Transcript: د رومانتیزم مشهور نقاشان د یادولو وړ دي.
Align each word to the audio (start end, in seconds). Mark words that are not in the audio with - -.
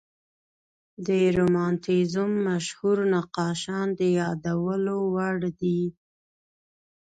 د 1.07 1.09
رومانتیزم 1.37 2.31
مشهور 2.47 2.97
نقاشان 3.13 3.87
د 3.99 4.01
یادولو 4.19 4.95
وړ 5.13 5.37
دي. 5.59 5.81